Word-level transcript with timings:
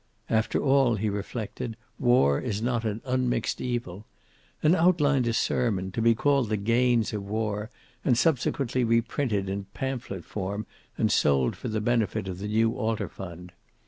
"After 0.31 0.59
all," 0.59 0.95
he 0.95 1.11
reflected, 1.11 1.77
"war 1.99 2.39
is 2.41 2.59
not 2.59 2.85
an 2.85 3.03
unmixed 3.05 3.61
evil," 3.61 4.07
and 4.63 4.75
outlined 4.75 5.27
a 5.27 5.33
sermon, 5.33 5.91
to 5.91 6.01
be 6.01 6.15
called 6.15 6.49
the 6.49 6.57
Gains 6.57 7.13
of 7.13 7.23
War, 7.23 7.69
and 8.03 8.17
subsequently 8.17 8.83
reprinted 8.83 9.47
in 9.47 9.65
pamphlet 9.75 10.25
form 10.25 10.65
and 10.97 11.11
sold 11.11 11.55
for 11.55 11.67
the 11.67 11.81
benefit 11.81 12.27
of 12.27 12.39
the 12.39 12.47
new 12.47 12.73
altar 12.73 13.09
fund. 13.09 13.51